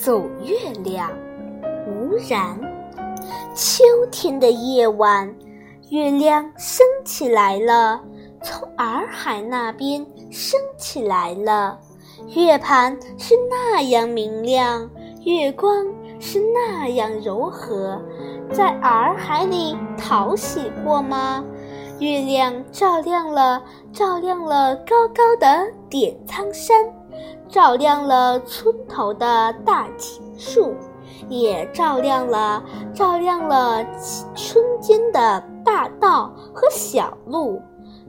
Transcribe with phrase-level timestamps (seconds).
[0.00, 1.10] 走月亮，
[1.88, 2.56] 无然。
[3.52, 3.82] 秋
[4.12, 5.34] 天的夜晚，
[5.90, 8.00] 月亮升起来了，
[8.40, 11.76] 从洱海那边升起来了。
[12.28, 14.88] 月盘是那样明亮，
[15.24, 15.84] 月光
[16.20, 18.00] 是那样柔和，
[18.52, 21.44] 在洱海里淘洗过吗？
[21.98, 23.60] 月亮照亮了，
[23.92, 26.76] 照亮了高高的点苍山，
[27.48, 30.74] 照亮了村头的大青树，
[31.28, 32.62] 也照亮了，
[32.94, 33.84] 照亮了
[34.34, 37.60] 村间的大道和小路。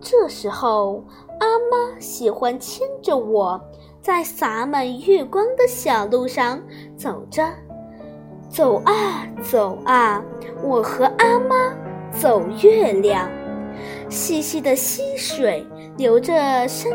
[0.00, 1.04] 这时候，
[1.40, 3.60] 阿妈喜欢牵着我。
[4.00, 6.62] 在洒满月光的小路上
[6.96, 7.44] 走着，
[8.48, 10.22] 走啊走啊，
[10.62, 11.74] 我和阿妈
[12.12, 13.28] 走月亮。
[14.08, 16.92] 细细的溪水流着山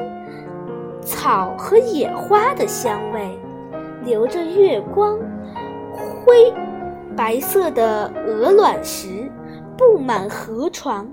[1.11, 3.37] 草和野花的香味，
[4.05, 5.19] 流着月光。
[5.93, 6.53] 灰
[7.17, 9.29] 白色的鹅卵石
[9.77, 11.05] 布满河床，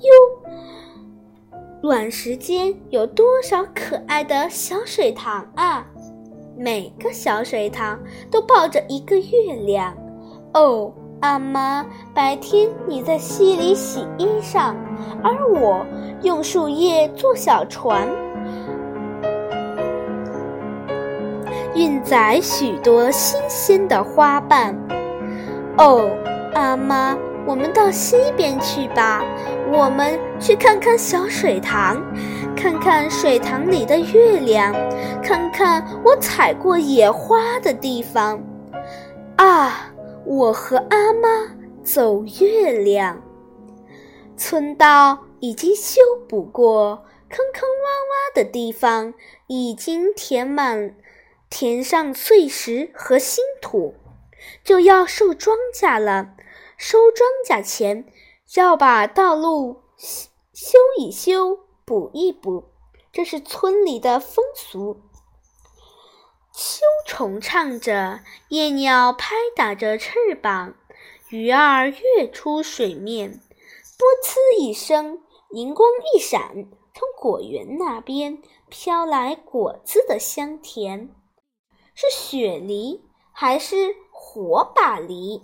[0.00, 0.10] 哟。
[1.82, 5.86] 卵石间有多少可爱的小水塘啊！
[6.58, 9.96] 每个小水塘都抱着一个月亮。
[10.54, 14.74] 哦，阿妈，白天你在溪里洗衣裳，
[15.22, 15.86] 而我
[16.22, 18.08] 用树叶做小船，
[21.74, 24.74] 运载许多新鲜的花瓣。
[25.78, 26.10] 哦，
[26.54, 27.16] 阿妈。
[27.46, 29.22] 我们到西边去吧，
[29.70, 32.02] 我们去看看小水塘，
[32.56, 34.74] 看看水塘里的月亮，
[35.22, 38.42] 看看我采过野花的地方。
[39.36, 39.92] 啊，
[40.24, 43.20] 我和阿妈走月亮。
[44.38, 49.12] 村道已经修补过，坑坑洼洼的地方
[49.48, 50.94] 已经填满，
[51.50, 53.94] 填上碎石和新土，
[54.64, 56.34] 就要收庄稼了。
[56.76, 58.12] 收庄稼前，
[58.56, 59.82] 要把道路
[60.52, 62.64] 修一修、补一补，
[63.12, 65.00] 这是村里的风俗。
[66.52, 70.74] 秋虫唱着，夜鸟拍打着翅膀，
[71.30, 73.40] 鱼儿跃出水面，
[73.98, 81.14] 啵呲一声，银光一闪，从果园那边飘来果子的香甜，
[81.94, 83.00] 是雪梨
[83.30, 85.40] 还是火把梨？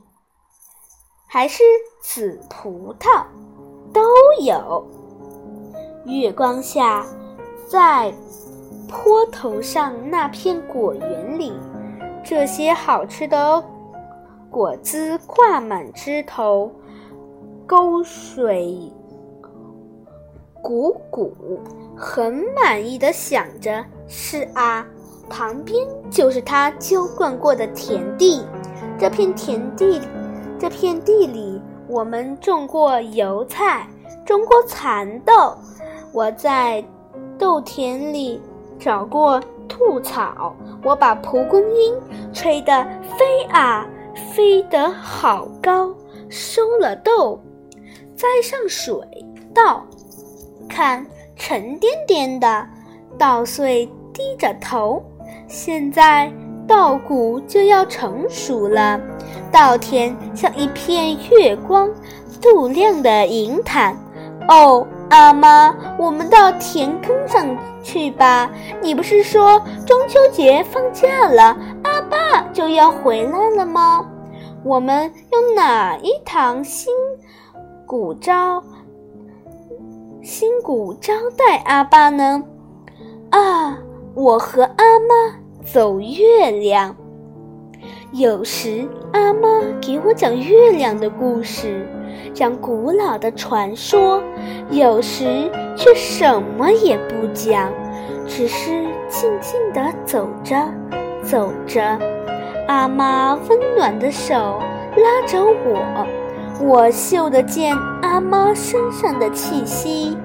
[1.26, 1.62] 还是
[2.00, 3.24] 紫葡萄，
[3.92, 4.02] 都
[4.42, 4.84] 有。
[6.04, 7.06] 月光下，
[7.68, 8.12] 在
[8.88, 11.52] 坡头上那片果园里，
[12.24, 13.62] 这些好吃的
[14.50, 16.72] 果子挂满枝头，
[17.64, 18.90] 沟水
[20.64, 21.30] 汩汩，
[21.96, 24.84] 很满意的想着：是啊，
[25.30, 28.44] 旁边就是他浇灌过的田地，
[28.98, 30.00] 这片田地。
[30.58, 31.58] 这片地里，
[31.88, 33.88] 我们种过油菜，
[34.26, 35.56] 种过蚕豆。
[36.12, 36.84] 我在
[37.38, 38.42] 豆田里
[38.78, 40.54] 找过兔草，
[40.84, 41.94] 我把蒲公英
[42.32, 42.84] 吹得
[43.16, 43.86] 飞啊
[44.34, 45.94] 飞得好高。
[46.28, 47.40] 收了豆，
[48.14, 48.94] 栽上水
[49.54, 49.82] 稻，
[50.68, 52.68] 看沉甸甸的
[53.16, 55.02] 稻穗低着头。
[55.50, 56.32] 现在。
[56.68, 59.00] 稻谷就要成熟了，
[59.50, 61.90] 稻田像一片月光
[62.40, 63.96] 镀亮的银毯。
[64.48, 67.44] 哦，阿妈，我们到田埂上
[67.82, 68.48] 去吧。
[68.80, 74.08] 你不是说中秋节放假了，阿爸就要回来了吗？
[74.62, 76.94] 我们用哪一堂新
[77.84, 78.62] 鼓招
[80.22, 82.44] 新鼓招待阿爸呢？
[83.30, 83.76] 啊，
[84.14, 85.40] 我和阿妈。
[85.62, 86.96] 走月亮。
[88.12, 91.86] 有时阿妈给我讲月亮的故事，
[92.32, 94.22] 讲古老的传说；
[94.70, 97.70] 有时却什么也不讲，
[98.26, 98.70] 只是
[99.06, 100.56] 静静地走着，
[101.22, 101.98] 走着。
[102.66, 104.34] 阿妈温暖的手
[104.96, 106.06] 拉着我，
[106.60, 110.16] 我嗅得见阿妈身上的气息，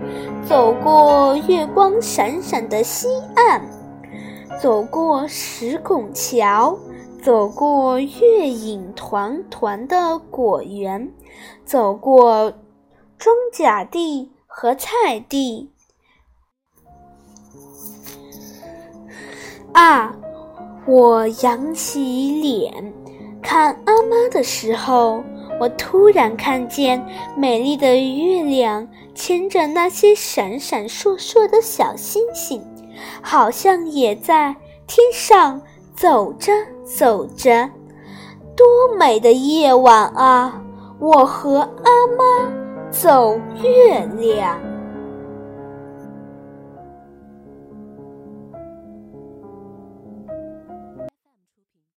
[0.48, 3.62] 走过月光闪闪的西岸。
[4.62, 6.78] 走过石拱桥，
[7.22, 11.12] 走过月影团团的果园，
[11.66, 12.54] 走过
[13.18, 15.72] 庄稼地和菜地。
[19.74, 20.16] 啊！
[20.88, 22.94] 我扬起脸
[23.42, 25.24] 看阿妈的时候，
[25.60, 27.04] 我突然看见
[27.36, 32.64] 美丽的月亮牵着那些闪闪烁烁的小星星。
[33.22, 34.56] 好像也在
[34.88, 35.62] 天上
[35.96, 36.52] 走着
[36.84, 37.70] 走着，
[38.56, 38.66] 多
[38.98, 40.62] 美的夜晚啊！
[41.00, 42.50] 我和阿妈
[42.90, 44.58] 走月亮。